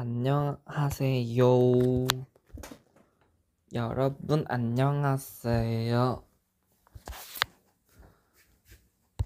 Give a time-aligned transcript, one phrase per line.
[0.00, 1.42] 안녕하세요.
[3.74, 6.22] 여러분, 안녕하세요.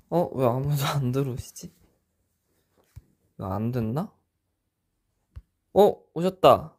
[0.08, 1.70] 어, 왜 아무도 안 들어오시지?
[3.34, 4.10] 이거 안 됐나?
[5.74, 6.74] 어, 오셨다.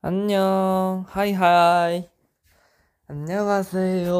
[0.00, 1.04] 안녕.
[1.08, 2.08] 하이하이.
[3.06, 4.14] 안녕하세요.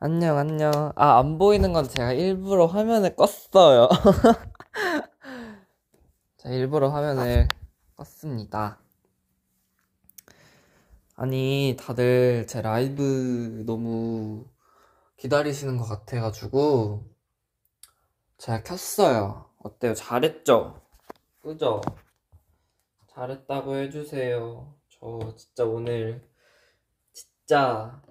[0.00, 0.92] 안녕, 안녕.
[0.96, 3.88] 아, 안 보이는 건 제가 일부러 화면을 껐어요.
[6.36, 7.48] 제가 일부러 화면을
[7.96, 8.78] 껐습니다.
[11.14, 14.44] 아니, 다들 제 라이브 너무
[15.16, 17.04] 기다리시는 것 같아가지고,
[18.36, 19.48] 제가 켰어요.
[19.62, 19.94] 어때요?
[19.94, 20.82] 잘했죠?
[21.40, 21.80] 그죠?
[23.10, 24.74] 잘했다고 해주세요.
[24.88, 26.28] 저 진짜 오늘,
[27.12, 28.02] 진짜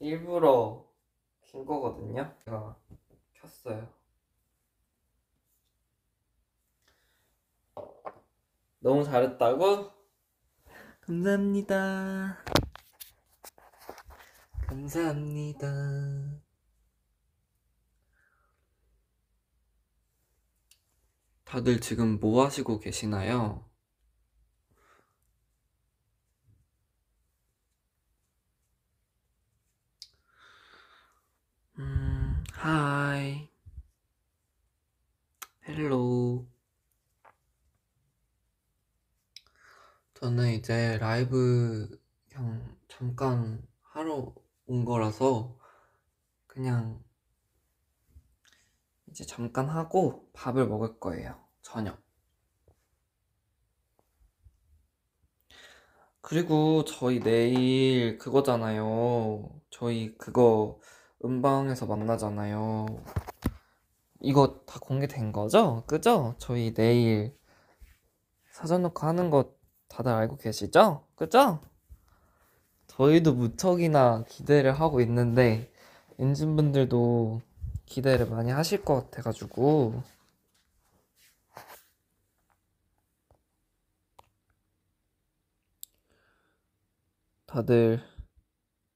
[0.00, 0.90] 일부러
[1.52, 2.34] 킨 거거든요.
[2.44, 2.76] 제가
[3.34, 3.88] 켰어요.
[8.80, 9.90] 너무 잘했다고?
[11.02, 12.38] 감사합니다.
[14.66, 15.68] 감사합니다.
[21.44, 23.71] 다들 지금 뭐 하시고 계시나요?
[31.82, 33.48] 음, Hi.
[35.66, 36.46] Hello.
[40.14, 44.32] 저는 이제 라이브 그냥 잠깐 하러
[44.66, 45.58] 온 거라서
[46.46, 47.02] 그냥
[49.10, 51.44] 이제 잠깐 하고 밥을 먹을 거예요.
[51.62, 52.00] 저녁.
[56.20, 59.60] 그리고 저희 내일 그거잖아요.
[59.70, 60.80] 저희 그거
[61.24, 62.86] 음방에서 만나잖아요.
[64.20, 65.84] 이거 다 공개된 거죠?
[65.86, 66.34] 그죠?
[66.38, 67.36] 저희 내일
[68.50, 69.54] 사전 녹화 하는 거
[69.88, 71.06] 다들 알고 계시죠?
[71.16, 71.60] 그죠?
[72.86, 75.72] 저희도 무척이나 기대를 하고 있는데
[76.18, 77.40] 엔진분들도
[77.86, 80.02] 기대를 많이 하실 것 같아가지고
[87.46, 88.02] 다들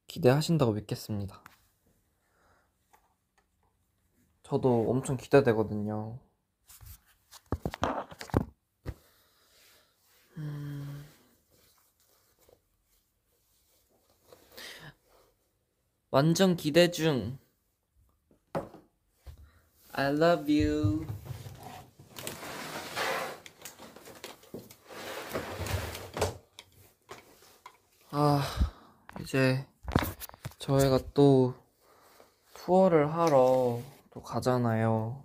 [0.06, 1.42] 기대하신다고 믿겠습니다.
[4.46, 6.20] 저도 엄청 기대되거든요.
[10.36, 11.04] 음...
[16.12, 17.38] 완전 기대 중.
[19.92, 21.04] I love you.
[28.12, 28.44] 아,
[29.20, 29.66] 이제
[30.60, 31.52] 저희가 또
[32.54, 33.80] 투어를 하러
[34.16, 35.22] 또 가잖아요.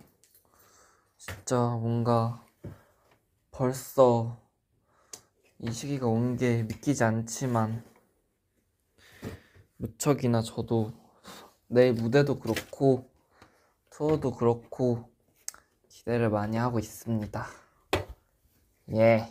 [1.16, 2.44] 진짜 뭔가
[3.50, 4.36] 벌써
[5.60, 7.82] 이 시기가 온 게 믿기지 않지만
[9.78, 10.92] 무척이나 저도
[11.68, 13.10] 내일 무대도 그렇고
[13.88, 15.08] 투어도 그렇고
[15.88, 17.46] 기대를 많이 하고 있습니다.
[18.90, 19.26] 예.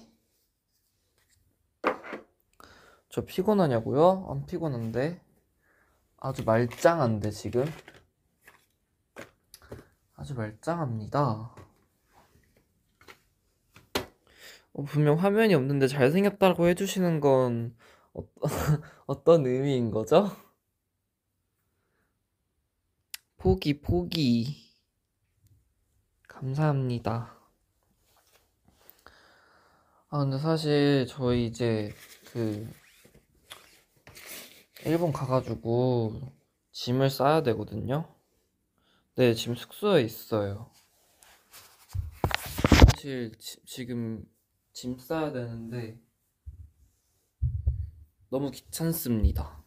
[3.09, 4.25] 저 피곤하냐고요?
[4.28, 5.22] 안 피곤한데
[6.17, 7.66] 아주 말짱한데 지금
[10.22, 11.56] 아주 말짱합니다.
[14.74, 17.76] 어, 분명 화면이 없는데 잘생겼다고 해주시는 건
[18.14, 18.22] 어,
[19.08, 20.30] 어떤 의미인 거죠?
[23.38, 24.78] 포기, 포기.
[26.28, 27.36] 감사합니다.
[30.09, 31.96] 아, 근데 사실 저희 이제
[32.32, 32.72] 그
[34.86, 36.32] 일본 가가지고
[36.74, 38.21] 짐을 싸야 되거든요.
[39.16, 40.72] 네, 지금 숙소에 있어요.
[43.01, 44.23] 사실 지, 지금
[44.72, 45.99] 짐 싸야 되는데
[48.29, 49.61] 너무 귀찮습니다.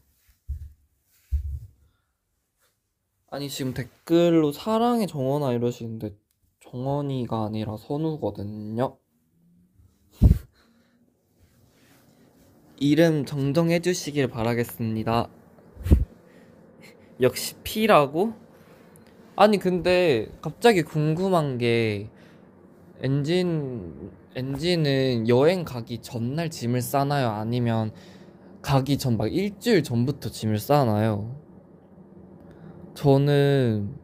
[3.29, 6.17] 아니 지금 댓글로 사랑의 정원아 이러시는데
[6.61, 8.97] 정원이가 아니라 선우거든요.
[12.81, 15.29] 이름 정정해 주시길 바라겠습니다.
[17.21, 18.44] 역시 P라고?
[19.37, 22.09] 아니 근데 갑자기 궁금한 게
[23.01, 27.29] 엔진 엔진은 여행 가기 전날 짐을 싸나요?
[27.31, 27.93] 아니면
[28.63, 31.37] 가기 전 막 일주일 전부터 짐을 싸나요?
[32.95, 33.95] 저는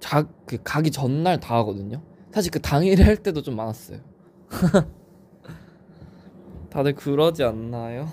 [0.00, 2.00] 자, 그 가기 전날 다 하거든요.
[2.32, 3.98] 사실 그 당일에 할 때도 좀 많았어요.
[6.70, 8.08] 다들 그러지 않나요?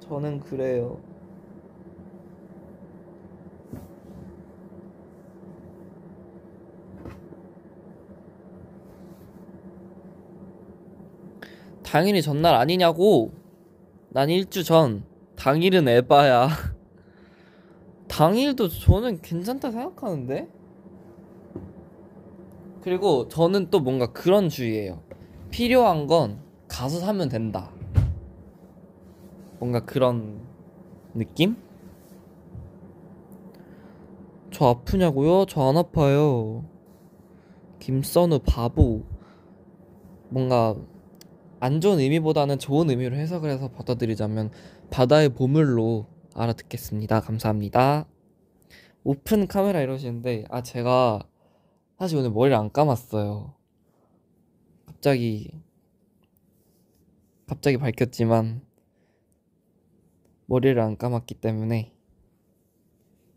[0.00, 1.00] 저는 그래요.
[11.88, 13.32] 당일이 전날 아니냐고
[14.10, 15.04] 난 일주 전
[15.36, 16.50] 당일은 에바야
[18.08, 20.48] 당일도 저는 괜찮다 생각하는데
[22.82, 25.02] 그리고 저는 또 뭔가 그런 주의예요
[25.50, 27.70] 필요한 건 가서 사면 된다
[29.58, 30.42] 뭔가 그런
[31.14, 31.56] 느낌?
[34.50, 35.46] 저 아프냐고요?
[35.46, 36.64] 저 안 아파요.
[37.78, 39.02] 김선우 바보.
[40.28, 40.76] 뭔가
[41.60, 44.50] 안 좋은 의미보다는 좋은 의미로 해석을 해서 받아들이자면
[44.90, 47.20] 바다의 보물로 알아듣겠습니다.
[47.20, 48.06] 감사합니다.
[49.02, 51.26] 오픈 카메라 이러시는데 아 제가
[51.98, 53.54] 사실 오늘 머리를 안 감았어요.
[54.86, 55.50] 갑자기
[57.46, 58.62] 갑자기 밝혔지만
[60.46, 61.92] 머리를 안 감았기 때문에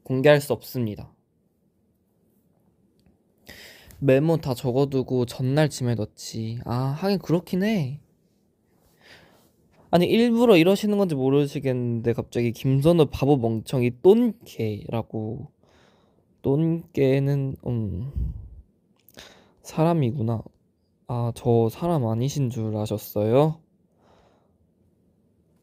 [0.04, 1.14] 공개할 수 없습니다.
[4.00, 6.60] 메모 다 적어두고 전날 짐에 넣지.
[6.66, 8.02] 아, 하긴 그렇긴 해.
[9.92, 15.52] 아니, 일부러 이러시는 건지 모르시겠는데, 갑자기 김선우 바보 멍청이 똔개라고.
[16.42, 18.12] 똔개는, 음,
[19.64, 20.42] 사람이구나.
[21.08, 23.60] 아, 저 사람 아니신 줄 아셨어요?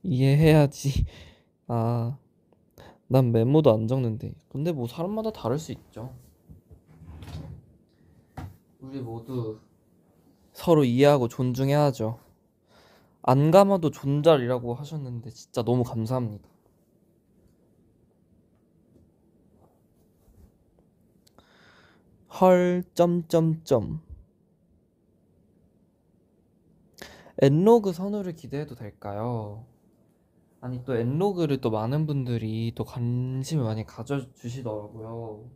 [0.02, 1.06] 이해해야지.
[1.66, 2.18] 아,
[3.06, 4.34] 난 메모도 안 적는데.
[4.50, 6.14] 근데 뭐 사람마다 다를 수 있죠.
[8.80, 9.58] 우리 모두
[10.52, 12.27] 서로 이해하고 존중해야죠.
[13.28, 16.48] 안 감아도 존잘이라고 하셨는데 진짜 너무 감사합니다.
[22.40, 24.00] 헐 점점점
[27.42, 29.66] 엔로그 선호를 기대해도 될까요?
[30.62, 35.50] 아니 또 엔로그를 또 많은 분들이 또 관심을 많이 가져주시더라고요.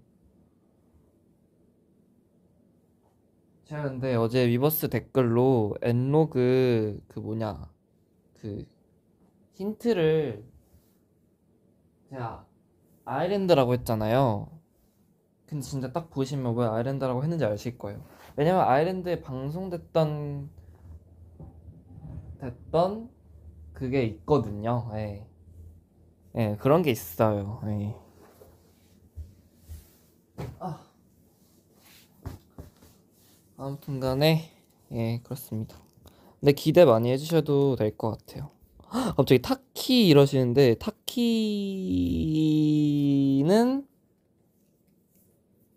[3.73, 7.71] 제가 근데 어제 위버스 댓글로 엔로그 그 뭐냐
[8.39, 8.67] 그
[9.55, 10.45] 힌트를
[12.11, 12.47] 제가
[13.07, 14.51] 아일랜드라고 했잖아요.
[15.47, 18.05] 근데 진짜 딱 보시면 왜 아일랜드라고 했는지 아실 거예요.
[18.37, 20.51] 왜냐면 아일랜드에 방송됐던
[22.41, 23.09] 됐던
[23.73, 24.91] 그게 있거든요.
[24.97, 25.27] 예.
[26.37, 27.63] 예, 그런 게 있어요.
[27.69, 27.97] 예.
[30.59, 30.92] 아.
[33.65, 34.51] 아무튼 간에
[34.91, 35.77] 예, 그렇습니다.
[36.41, 38.51] 근데 기대 많이 해주셔도 될 것 같아요.
[39.17, 41.07] 갑자기 타키 이러시는데 타키는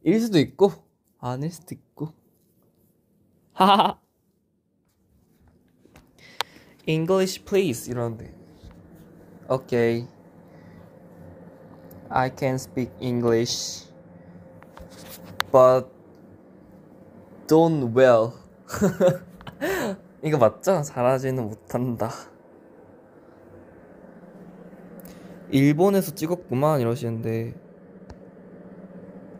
[0.03, 0.71] 일 수도 있고
[1.19, 2.09] 아닐 수도 있고
[3.53, 3.99] 하하하
[6.87, 8.33] English please 이러는데
[9.47, 10.07] Okay
[12.09, 13.85] I can speak English
[15.51, 15.94] but
[17.47, 18.31] don't well
[20.23, 20.81] 이거 맞죠?
[20.81, 22.09] 잘하지는 못한다
[25.49, 27.53] 일본에서 찍었구만 이러시는데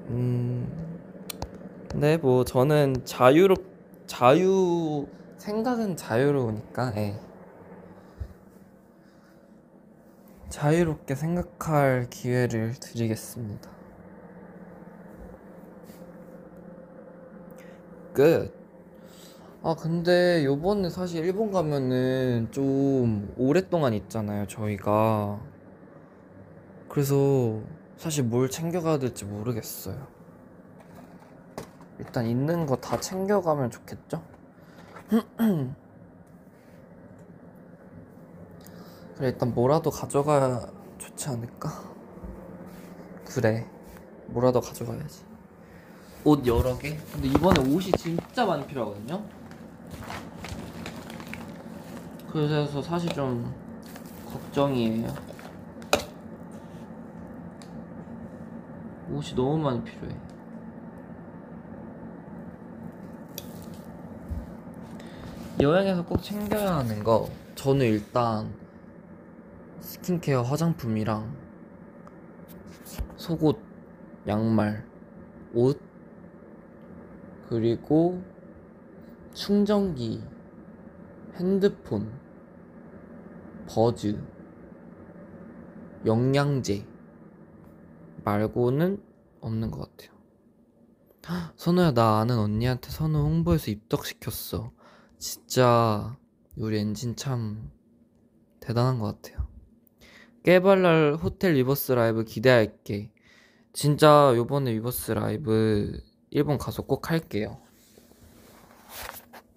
[0.10, 0.86] 음...
[1.96, 3.64] 네, 뭐 저는 자유롭
[4.06, 5.08] 자유
[5.38, 7.20] 생각은 자유로우니까 예.
[10.50, 13.75] 자유롭게 생각할 기회를 드리겠습니다.
[18.16, 18.52] 끝.
[19.62, 25.40] 아, 근데 요번에 사실 일본 가면은 좀 오랫동안 있잖아요, 저희가.
[26.90, 27.60] 그래서
[27.98, 30.08] 사실 뭘 챙겨가야 될지 모르겠어요.
[32.00, 34.22] 일단 있는 거 다 챙겨가면 좋겠죠?
[39.16, 40.68] 그래 일단 뭐라도 가져가야
[40.98, 41.70] 좋지 않을까?
[43.26, 43.66] 그래
[44.28, 45.24] 뭐라도 가져가야지
[46.26, 46.98] 옷 여러 개?
[47.14, 49.24] 근데 이번에 옷이 진짜 많이 필요하거든요?
[52.32, 53.54] 그래서 사실 좀
[54.26, 55.08] 걱정이에요
[59.12, 60.16] 옷이 너무 많이 필요해
[65.62, 68.52] 여행에서 꼭 챙겨야 하는 거 저는 일단
[69.80, 71.32] 스킨케어 화장품이랑
[73.16, 73.60] 속옷,
[74.28, 74.84] 양말,
[75.54, 75.95] 옷
[77.50, 78.24] 그리고
[79.34, 80.24] 충전기,
[81.36, 82.12] 핸드폰,
[83.68, 84.20] 버즈,
[86.06, 86.86] 영양제
[88.24, 89.02] 말고는
[89.42, 90.16] 없는 것 같아요.
[91.56, 94.72] 선우야, 나 아는 언니한테 선우 홍보해서 입덕시켰어.
[95.18, 96.18] 진짜
[96.58, 97.72] 우리 엔진 참
[98.60, 99.48] 대단한 것 같아요.
[100.44, 103.12] 깨발랄 호텔 위버스 라이브 기대할게.
[103.74, 107.60] 진짜 요번에 위버스 라이브 일본 가서 꼭 할게요.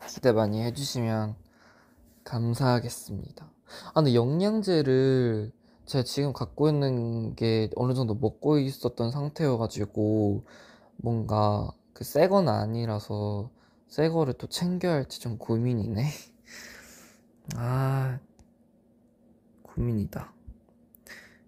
[0.09, 1.37] 기대 많이 해주시면
[2.25, 3.51] 감사하겠습니다.
[3.89, 5.53] 아, 근데 영양제를
[5.87, 10.45] 제가 지금 갖고 있는 게 어느 정도 먹고 있었던 상태여가지고
[10.97, 13.51] 뭔가 그 새건 아니라서
[13.89, 16.11] 새 거를 또 챙겨야 할지 좀 고민이네.
[17.57, 18.19] 아,
[19.63, 20.33] 고민이다.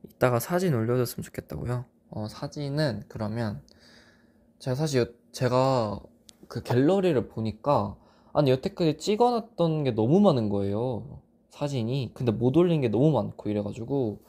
[0.05, 1.85] 이따가 사진 올려줬으면 좋겠다고요?
[2.11, 3.63] 어, 사진은 그러면
[4.61, 6.01] 제가 사실 제가
[6.47, 7.97] 그 갤러리를 보니까
[8.35, 11.21] 아니 여태까지 찍어놨던 게 너무 많은 거예요.
[11.49, 12.11] 사진이.
[12.13, 14.21] 근데 못 올린 게 너무 많고 이래가지고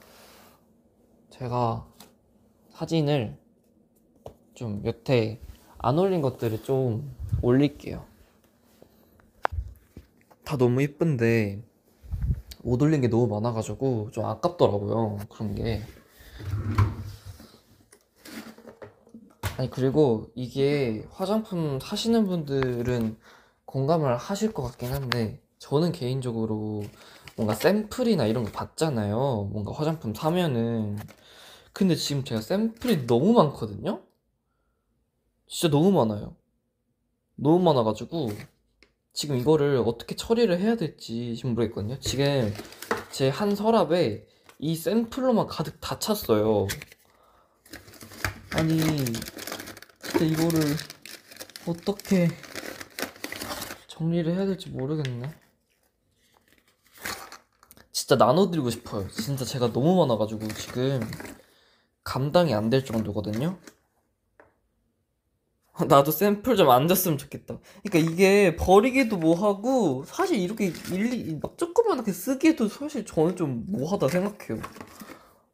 [1.28, 1.86] 제가
[2.70, 3.36] 사진을
[4.54, 5.38] 좀 여태
[5.76, 8.02] 안 올린 것들을 좀 올릴게요.
[10.44, 11.62] 다 너무 예쁜데
[12.62, 15.18] 못 올린 게 너무 많아가지고 좀 아깝더라고요.
[15.28, 15.82] 그런 게.
[19.62, 23.16] 아니 그리고 이게 화장품 사시는 분들은
[23.64, 26.82] 공감을 하실 것 같긴 한데 저는 개인적으로
[27.36, 29.50] 뭔가 샘플이나 이런 거 받잖아요.
[29.52, 30.98] 뭔가 화장품 사면은
[31.72, 34.02] 근데 지금 제가 샘플이 너무 많거든요.
[35.46, 36.34] 진짜 너무 많아요.
[37.36, 38.32] 너무 많아가지고
[39.12, 42.00] 지금 이거를 어떻게 처리를 해야 될지 지금 모르겠거든요.
[42.00, 42.52] 지금
[43.12, 44.26] 제 한 서랍에
[44.58, 46.66] 이 샘플로만 가득 다 찼어요.
[48.54, 48.82] 아니
[50.12, 50.76] 진짜 이거를
[51.66, 52.28] 어떻게
[53.88, 55.34] 정리를 해야 될지 모르겠네.
[57.92, 59.08] 진짜 나눠드리고 싶어요.
[59.10, 61.00] 진짜 제가 너무 많아가지고 지금
[62.04, 63.58] 감당이 안 될 정도거든요.
[65.88, 67.58] 나도 샘플 좀 안 줬으면 좋겠다.
[67.82, 74.62] 그러니까 이게 버리기도 뭐하고 사실 이렇게 일일이 막 조그맣게 쓰기에도 사실 저는 좀 뭐하다 생각해요.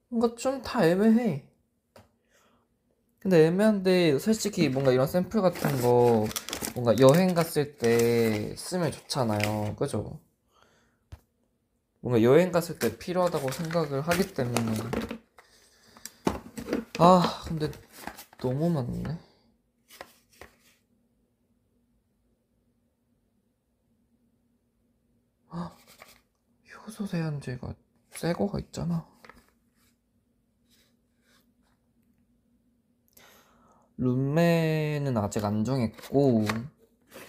[0.09, 1.48] 뭔가 좀 다 애매해.
[3.21, 6.27] 근데 애매한데 솔직히 뭔가 이런 샘플 같은 거
[6.75, 9.75] 뭔가 여행 갔을 때 쓰면 좋잖아요.
[9.77, 10.21] 그죠?
[12.01, 14.73] 뭔가 여행 갔을 때 필요하다고 생각을 하기 때문에
[16.99, 17.71] 아 근데
[18.39, 19.19] 너무 많네.
[25.51, 25.77] 아,
[26.87, 27.75] 효소 세안제가
[28.13, 29.07] 새 거가 있잖아.
[34.09, 36.45] 룸메는 아직 안 정했고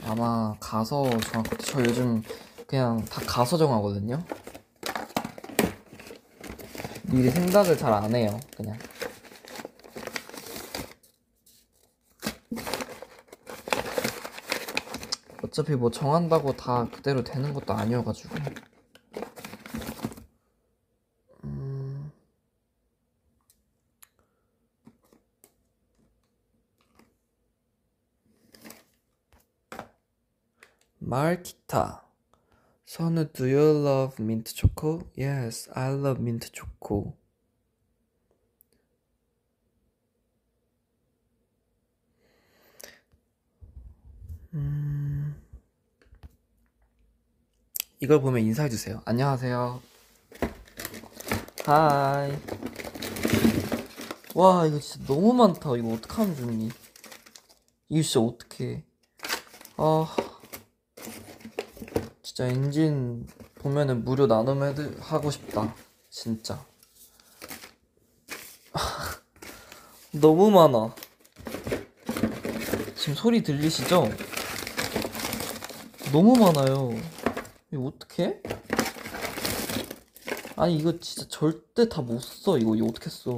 [0.06, 1.58] 아마 가서 정할 것 같아요.
[1.60, 2.22] 저 요즘
[2.68, 4.24] 그냥 다 가서 정하거든요.
[7.04, 8.40] 미리 생각을 잘 안 해요.
[8.56, 8.78] 그냥.
[15.44, 18.36] 어차피 뭐 정한다고 다 그대로 되는 것도 아니어가지고.
[31.10, 32.04] 말티타.
[32.86, 35.10] 선우, do you love mint choco?
[35.18, 37.18] Yes, I love mint choco.
[44.54, 45.36] 음...
[48.00, 49.02] 이걸 보면 인사해 주세요.
[49.06, 49.82] 안녕하세요.
[51.66, 52.32] 하이.
[54.36, 55.76] 와, 이거 진짜 너무 많다.
[55.76, 56.70] 이거 어떡하면 좋니?
[57.90, 58.84] 이거 진짜 어떡해.
[59.78, 60.29] 아.
[62.40, 64.62] 진짜 엔진 보면은 무료 나눔
[65.02, 65.76] 하고 싶다.
[66.10, 66.66] 진짜.
[70.12, 70.96] 너무 많아.
[72.96, 74.10] 지금 소리 들리시죠?
[76.14, 76.92] 너무 많아요.
[77.74, 78.42] 이거 어떡해?
[80.56, 82.58] 아니 이거 진짜 절대 다 못 써.
[82.58, 83.36] 이거 이거 어떻게 써?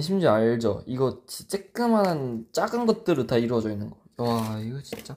[0.00, 0.82] 심지어 알죠?
[0.86, 3.96] 이거 쬐끄만한 작은 것들로 다 이루어져 있는 거.
[4.18, 5.16] 와 이거 진짜.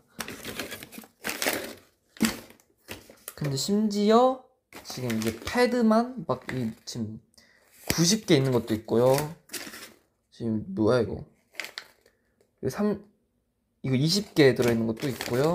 [3.35, 4.43] 근데 심지어
[4.83, 7.19] 지금 이게 패드만 막 이 지금
[7.89, 9.15] 90개 있는 것도 있고요.
[10.31, 11.25] 지금 뭐야 이거?
[12.69, 13.03] 3
[13.83, 15.53] 이거 20개 들어 있는 것도 있고요.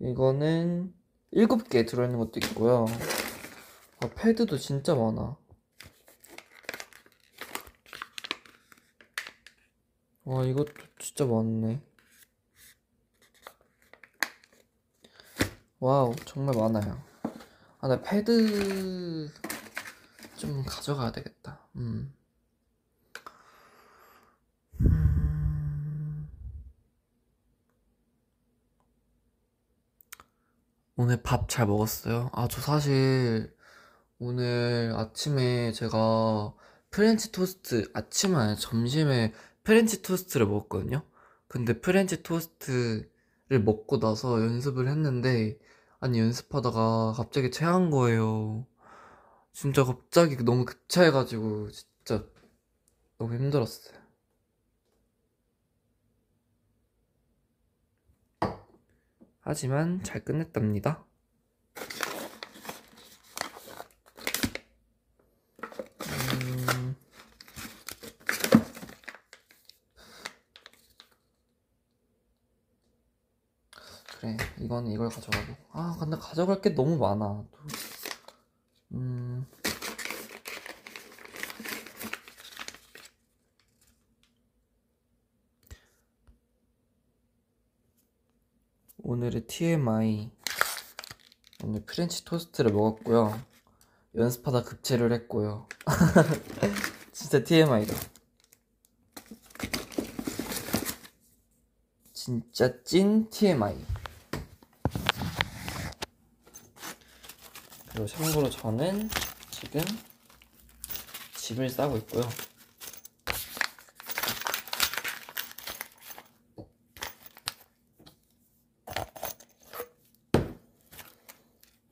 [0.00, 0.94] 이거는
[1.34, 2.86] 7개 들어 있는 것도 있고요.
[4.00, 5.36] 아, 패드도 진짜 많아.
[10.30, 11.82] 와, 이것도 진짜 많네.
[15.80, 17.02] 와우, 정말 많아요.
[17.80, 19.28] 아, 나 패드
[20.36, 21.58] 좀 가져가야 되겠다.
[21.74, 22.14] 음.
[24.82, 26.28] 음.
[30.96, 32.30] 오늘 밥 잘 먹었어요?
[32.32, 33.52] 아, 저 사실
[34.20, 36.54] 오늘 아침에 제가
[36.90, 39.32] 프렌치 토스트, 아침에 아니 점심에
[39.64, 41.02] 프렌치 토스트를 먹었거든요?
[41.48, 43.08] 근데 프렌치 토스트를
[43.64, 45.58] 먹고 나서 연습을 했는데,
[46.00, 48.66] 아니, 연습하다가 갑자기 체한 거예요.
[49.52, 52.26] 진짜 갑자기 너무 급체해가지고, 진짜
[53.18, 53.98] 너무 힘들었어요.
[59.42, 61.04] 하지만 잘 끝냈답니다.
[66.06, 66.94] 음,
[74.20, 74.36] 그래,
[74.70, 75.56] 이거는 이걸 가져가고.
[75.72, 77.44] 아, 근데 가져갈 게 너무 많아.
[77.50, 77.58] 또.
[78.92, 79.44] 음,
[89.02, 90.30] 오늘의 TMI.
[91.64, 93.40] 오늘 프렌치 토스트를 먹었고요.
[94.14, 95.66] 연습하다 급체를 했고요.
[97.10, 97.92] 진짜 TMI다.
[102.12, 103.74] 진짜 찐 TMI.
[108.00, 109.10] 그리고 참고로 저는
[109.50, 109.82] 지금
[111.34, 112.22] 짐을 싸고 있고요.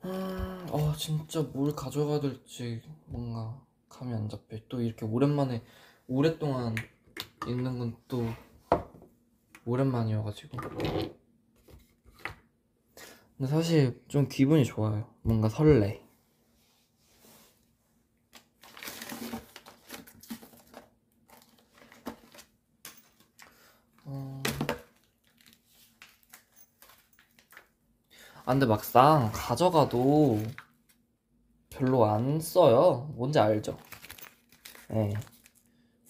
[0.05, 4.57] 음, 어, 진짜 뭘 가져가야 될지 뭔가 감이 안 잡혀.
[4.67, 5.63] 또 이렇게 오랜만에,
[6.07, 6.73] 오랫동안
[7.47, 8.25] 있는 건 또
[9.65, 11.18] 오랜만이어가지고.
[13.39, 15.07] 근데 사실 좀 기분이 좋아요.
[15.21, 16.03] 뭔가 설레.
[24.03, 24.43] 어...
[28.43, 30.43] 아, 근데 막상 가져가도
[31.69, 33.09] 별로 안 써요.
[33.15, 33.77] 뭔지 알죠?
[34.91, 35.13] 예.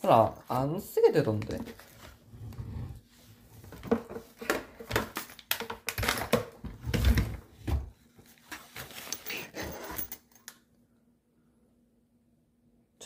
[0.02, 1.60] 별로 안, 안 쓰게 되던데.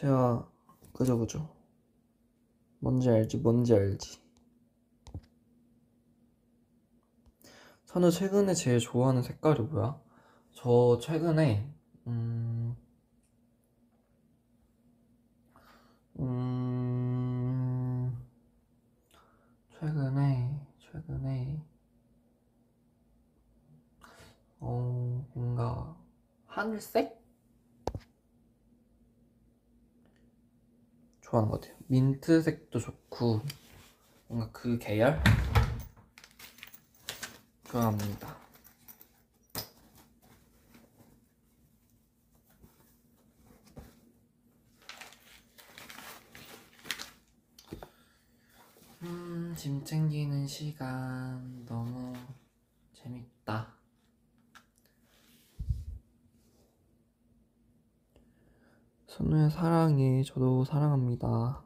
[0.03, 0.45] 제가
[0.91, 1.49] 그죠 그죠.
[2.79, 4.19] 뭔지 알지 뭔지 알지.
[7.85, 10.01] 선우 최근에 제일 좋아하는 색깔이 뭐야?
[10.51, 11.73] 저 최근에
[12.07, 12.75] 음,
[16.19, 18.17] 음,
[19.79, 21.63] 최근에 최근에
[24.59, 25.95] 어 뭔가
[26.47, 27.22] 하늘색
[31.33, 31.75] 좋아하는 것 같아요.
[31.87, 33.41] 민트색도 좋고
[34.27, 35.19] 뭔가 그 계열
[37.63, 38.37] 좋아합니다.
[49.01, 52.13] 음, 짐 챙기는 시간 너무
[52.93, 53.73] 재밌다.
[59.07, 60.23] 선우야 사랑해.
[60.23, 61.63] 저도 사랑합니다.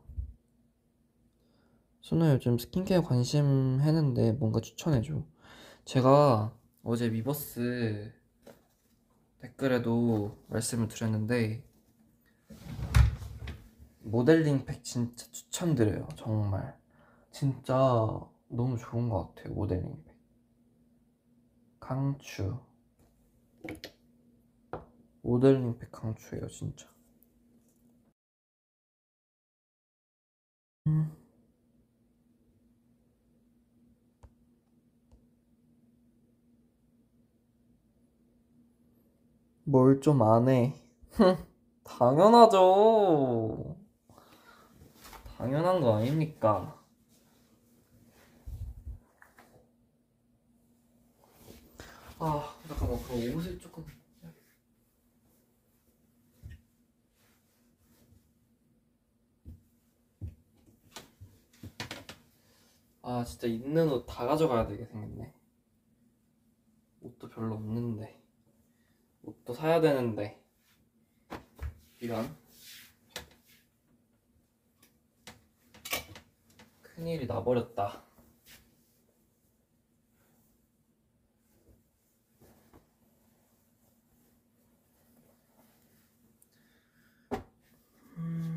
[2.01, 5.23] 선우야 요즘 스킨케어 관심 했는데 뭔가 추천해줘.
[5.85, 8.11] 제가 어제 위버스
[9.39, 11.65] 댓글에도 말씀을 드렸는데
[14.01, 16.09] 모델링 팩 진짜 추천드려요.
[16.17, 16.77] 정말.
[17.31, 17.73] 진짜
[18.49, 19.53] 너무 좋은 것 같아요.
[19.53, 20.17] 모델링 팩.
[21.79, 22.59] 강추.
[25.21, 26.96] 모델링 팩 강추예요, 진짜.
[39.67, 40.73] 뭘 좀 안 해.
[41.83, 43.75] 당연하죠.
[45.37, 46.81] 당연한 거 아닙니까?
[52.19, 53.96] 아, 잠깐만, 그럼 옷을 조금.
[63.09, 65.33] 아, 진짜 있는 옷 다 가져가야 되게 생겼네.
[66.99, 68.21] 옷도 별로 없는데.
[69.23, 70.43] 옷도 사야 되는데.
[72.01, 72.35] 이런.
[76.81, 78.03] 큰일이 나버렸다.
[88.17, 88.56] 음.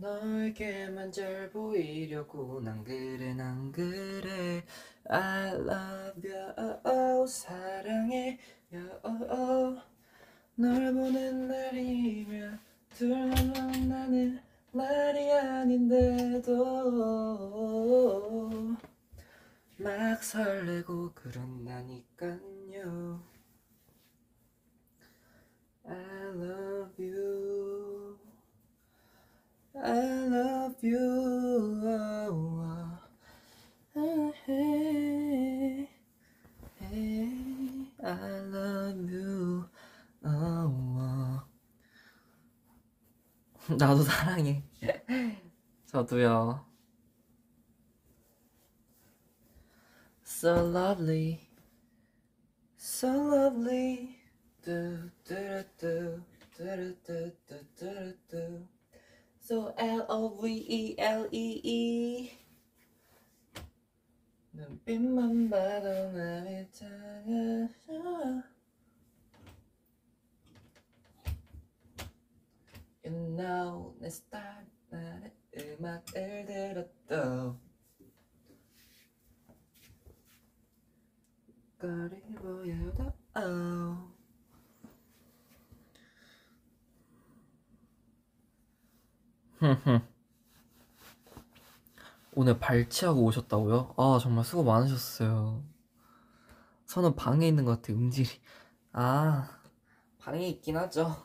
[0.00, 4.62] 너에게만 잘 보이려고 난 그래 난 그래
[5.08, 8.38] I love you oh, 사랑해
[8.72, 8.88] you.
[9.04, 9.80] oh,
[10.54, 12.60] 널 보는 날이면
[12.94, 14.40] 둘만 나는
[14.72, 16.48] 말이 아닌데도
[19.78, 23.22] 막 설레고 그런다니깐요.
[25.86, 25.96] I
[26.34, 27.87] love you
[29.82, 29.92] I
[30.26, 30.98] love you.
[31.84, 32.98] Oh, oh,
[33.96, 35.88] oh, hey,
[36.80, 37.30] hey,
[38.04, 39.68] I love you.
[40.24, 41.42] Oh, oh.
[43.76, 44.62] 나도 사랑해.
[45.86, 46.64] 저도요.
[50.24, 51.40] So lovely.
[52.76, 54.16] So lovely.
[54.64, 56.22] Do, do, do,
[56.56, 58.77] do, do, do, do, do.
[59.48, 62.30] So L O V E L E E.
[64.52, 68.42] 눈빛만 봐도 마음이 작아져
[73.02, 77.58] You know 내 스타일 나의 음악을 들었도
[81.78, 84.17] 거리 보여도 oh.
[92.34, 93.94] 오늘 발치하고 오셨다고요?
[93.96, 95.64] 아 정말 수고 많으셨어요.
[96.86, 98.28] 저는 방에 있는 것 같아 음질이.
[98.92, 99.60] 아
[100.18, 101.16] 방에 있긴 하죠.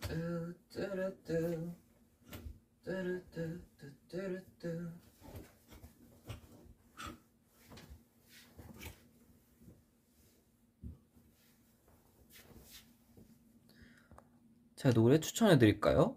[0.00, 1.72] 뚜뚜루뚜
[2.84, 4.92] 뚜루뚜뚜뚜루뚜
[14.80, 16.16] 제가 노래 추천해 드릴까요?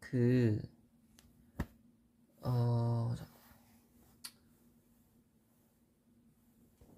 [0.00, 0.60] 그,
[2.42, 3.26] 어, 자-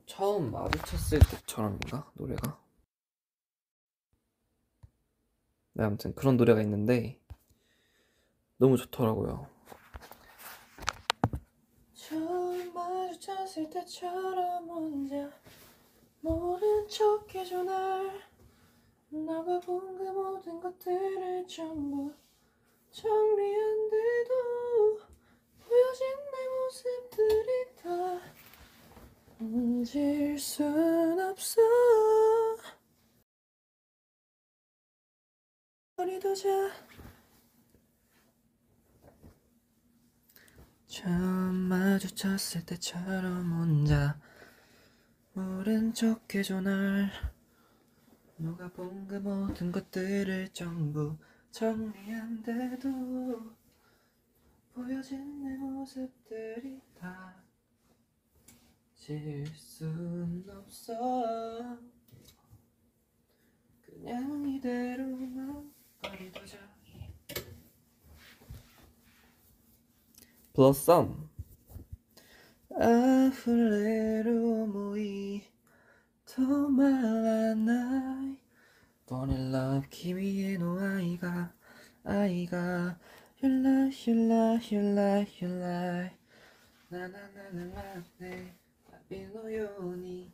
[0.06, 2.10] 처음 마주쳤을 때처럼인가?
[2.14, 2.60] 노래가?
[5.74, 7.20] 네, 아무튼 그런 노래가 있는데,
[8.56, 9.48] 너무 좋더라고요.
[11.94, 15.30] 처음 마주쳤을 때처럼 혼자
[16.20, 18.28] 모른 척 해줘 날.
[19.10, 22.12] 나가 본 그 모든 것들을 전부
[22.90, 24.34] 정리한데도
[25.60, 27.88] 보여진 내 모습들이 다
[29.40, 31.60] 잊을 순 없어.
[35.96, 36.48] 머리도 자.
[40.86, 44.18] 처음 마주쳤을 때처럼 혼자
[45.38, 47.12] 모른 척 해줘 날.
[48.38, 51.16] 누가 본 그 모든 것들을 전부
[51.52, 52.88] 정리한데도
[54.74, 56.80] 보여진 내 모습들이
[58.96, 61.78] 다질순 없어.
[63.82, 65.72] 그냥 이대로만
[66.02, 66.58] 버리도자.
[70.52, 70.72] 블러
[72.70, 75.42] あふれる思い
[76.26, 78.38] 止まらない
[79.08, 81.50] Born in love 君への愛が
[82.04, 82.96] 愛が
[83.40, 86.10] ゆらゆらゆらゆら
[86.90, 87.82] ななななな
[88.20, 88.56] ね
[89.08, 90.30] 旅のように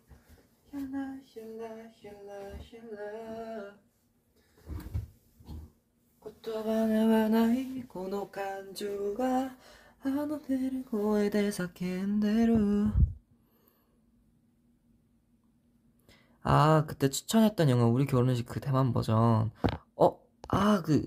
[0.73, 0.99] ゆら
[1.35, 1.69] ゆら
[2.03, 2.43] ゆら
[2.73, 3.75] ゆら
[6.25, 8.43] 言葉ではないこの感
[8.75, 9.53] 情が
[10.05, 12.93] 하나 데리고 에대사 캔데루
[16.43, 19.51] 아 그때 추천했던 영화 우리 결혼식 그 대만 버전.
[19.97, 20.21] 어?
[20.49, 21.07] 아 그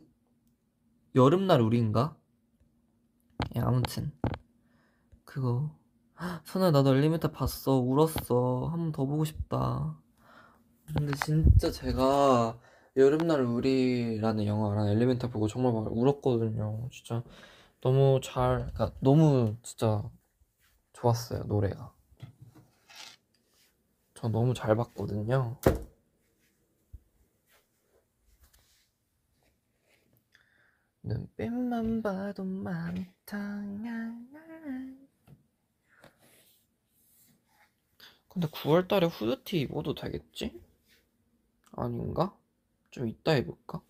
[1.15, 2.15] 여름날 우리인가?
[3.55, 4.11] 예, 아무튼.
[5.25, 5.69] 그거.
[6.45, 7.77] 선아 나도 엘리멘터 봤어.
[7.79, 8.69] 울었어.
[8.71, 9.97] 한 번 더 보고 싶다.
[10.95, 12.59] 근데 진짜 제가
[12.97, 16.89] 여름날 우리라는 영화랑 엘리멘탈 보고 정말 막 울었거든요.
[16.91, 17.23] 진짜.
[17.81, 20.09] 너무 잘, 그러니까 너무 진짜
[20.93, 21.93] 좋았어요 노래가.
[24.15, 25.57] 저 너무 잘 봤거든요.
[31.03, 33.05] 눈빛만 봐도 마음이
[38.27, 40.61] 근데 9월달에 후드티 입어도 되겠지?
[41.71, 42.37] 아닌가?
[42.91, 43.81] 좀 이따 입을까?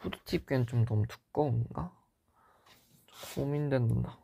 [0.00, 1.95] 후드티 입기엔 좀 너무 두꺼운가?
[3.34, 4.18] 좀 고민된다.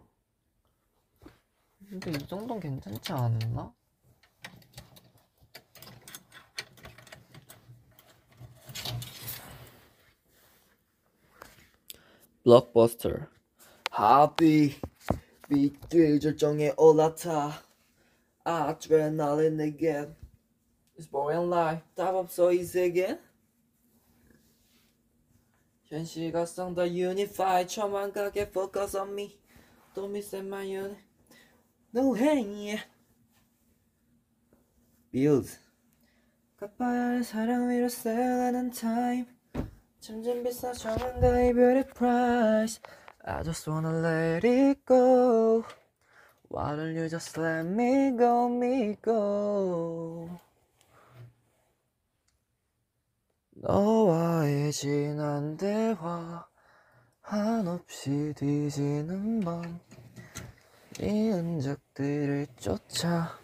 [1.89, 3.73] 근데 이 정도는 괜찮지 않나?
[12.45, 13.11] 블록버스터
[13.91, 14.75] 하비
[15.49, 17.53] 빛들 절정에 올라타.
[18.47, 20.17] adrenaline again
[20.99, 21.83] It's boring life.
[21.95, 23.19] 답 없어 이 세계
[25.92, 29.40] 현실과성 더 unified 처만가게 focus on me
[29.94, 30.98] Don't miss my unit
[31.94, 32.78] No hey
[35.12, 35.50] Build
[36.58, 39.26] 갚아야 할 사랑 위로 사용하는 time
[40.00, 42.82] 점점 비싸 정한가 이별의 price
[43.24, 45.64] I just wanna let it go
[46.50, 50.30] Why don't you just let me go, me go
[53.62, 54.01] 너와의
[54.73, 56.49] 지난 대화
[57.21, 59.79] 한없이 뒤지는 밤이
[61.31, 63.39] 흔적들을 쫓아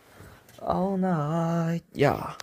[0.62, 2.34] all night yeah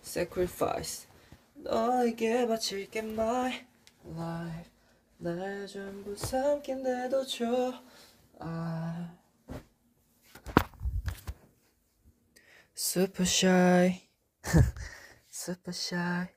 [0.00, 1.08] sacrifice
[1.54, 3.66] 너에게 바칠게 my
[4.06, 4.70] life
[5.18, 7.82] 날 전부 삼킨데도 좋아
[12.76, 14.02] super shy
[15.42, 16.30] super shy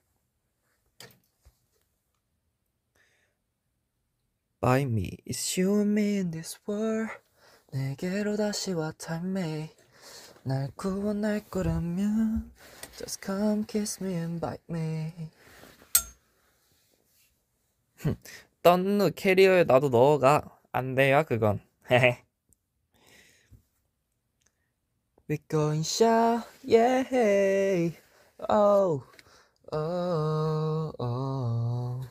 [4.59, 7.11] by me it's you and me in this world
[7.71, 9.69] 내게로 다시 와 time me
[10.41, 12.51] 날 구원할 거라면
[12.97, 15.13] Just come kiss me and bite me
[18.63, 20.41] 떤누 캐리어에 나도 넣어가
[20.71, 21.61] 안 돼요 그건
[25.29, 27.95] We going shout yeah
[28.39, 29.01] oh
[29.71, 32.07] oh oh.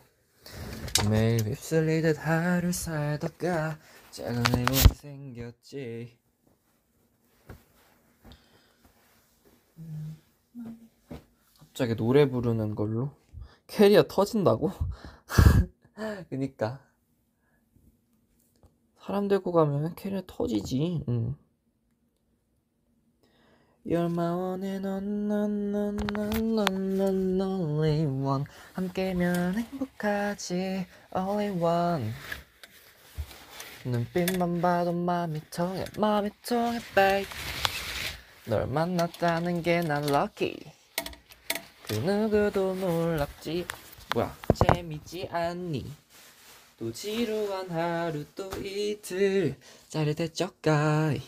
[1.11, 3.79] 매일 휩쓸리듯 하루 살다가
[4.11, 6.17] 작은 일본이 생겼지.
[11.59, 13.11] 갑자기 노래 부르는 걸로?
[13.67, 14.71] 캐리어 터진다고?
[16.31, 16.81] 그니까.
[18.99, 21.05] 사람 데리고 가면 캐리어 터지지.
[21.09, 21.37] 응.
[23.87, 24.87] You're my one and
[27.43, 32.13] only one 함께면 행복하지 Only one.
[33.85, 37.27] 눈빛만 봐도 마음이 통해 마음이 통해 babe.
[38.47, 40.57] 널 만났다는 게 난 lucky.
[41.87, 43.67] 그 누구도 놀랍지.
[44.15, 44.35] 뭐야?
[44.55, 45.93] 재밌지 않니?
[46.79, 49.57] 또 지루한 하루 또 이틀.
[49.91, 51.21] 짜릿했죠 가이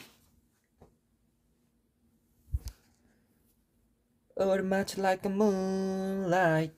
[4.36, 6.72] or much like the moonlight.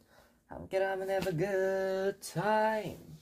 [0.50, 3.18] I'm gonna have, have a good time.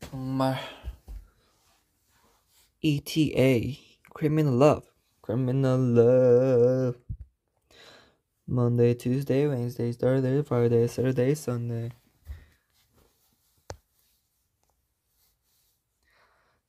[0.00, 0.56] 정말
[2.80, 3.76] ETA
[4.14, 4.82] Criminal Love
[5.20, 6.96] Criminal Love
[8.46, 11.95] Monday, Tuesday, Wednesday, Thursday, Friday, Saturday, Sunday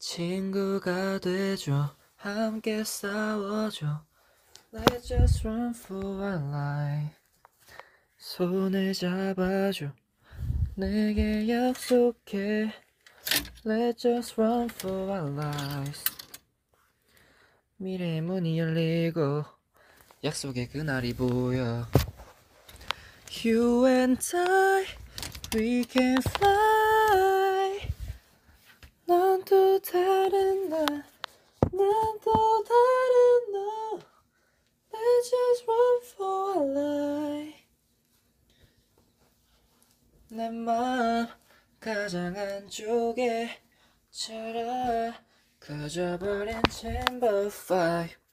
[0.08, 4.06] 친구가 되줘 함께 싸워줘
[4.74, 7.14] Let's just run for our life
[8.18, 9.92] 손을 잡아줘
[10.76, 12.72] 내게 약속해
[13.66, 16.06] Let's just run for our lives
[17.76, 19.44] 미래의 문이 열리고
[20.24, 21.86] 약속의 그날이 보여
[23.44, 24.86] You and I
[25.54, 26.87] We can fly 넌
[29.50, 30.78] 또 다른 나
[31.72, 34.00] 난또 다른 너
[34.92, 37.56] Let's just run for our life
[40.28, 41.30] 내맘
[41.80, 43.50] 가장 안쪽에
[44.12, 45.14] 차라
[45.62, 48.27] 커져버린 chamber fire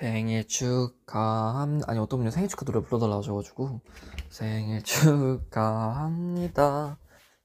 [0.00, 3.82] 생일 축하함 아니 어떤 분이 생일 축하 노래 불러달라 하셔가지고
[4.30, 6.28] 생일 축하합니다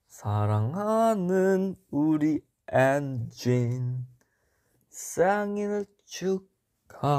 [0.08, 2.40] 사랑하는 우리
[2.72, 4.06] 엔진
[4.88, 7.12] 생일 축하합니다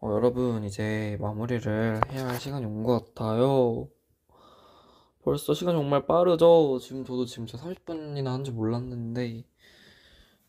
[0.00, 3.88] 어, 여러분 이제 마무리를 해야 할 시간이 온 것 같아요.
[5.24, 6.78] 벌써 시간이 정말 빠르죠?
[6.80, 9.44] 지금 저도 지금 진짜 30분이나 한지 몰랐는데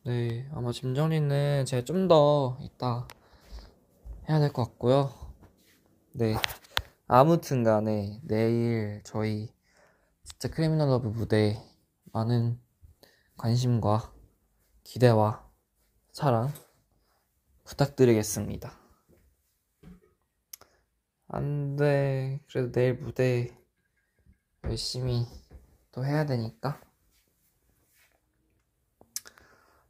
[0.03, 3.07] 네 아마 짐 정리는 제가 좀 더 이따
[4.29, 5.11] 해야 될 것 같고요.
[6.11, 6.35] 네
[7.07, 9.49] 아무튼 간에 내일 저희
[10.23, 11.57] 진짜 Criminal Love 무대
[12.11, 12.59] 많은
[13.38, 14.13] 관심과
[14.83, 15.47] 기대와
[16.11, 16.51] 사랑
[17.63, 18.71] 부탁드리겠습니다.
[21.27, 22.39] 안 돼.
[22.47, 23.57] 그래도 내일 무대
[24.65, 25.25] 열심히
[25.91, 26.80] 또 해야 되니까.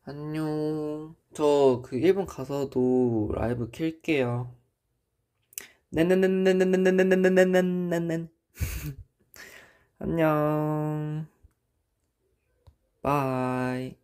[0.06, 1.16] 안녕.
[1.34, 4.56] 저 그 일본 가서도 라이브 킬게요.
[5.92, 8.28] 네네네네네네네네네네네네.
[10.00, 11.28] 안녕.
[13.02, 13.96] 바이.